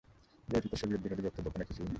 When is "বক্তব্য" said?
1.25-1.47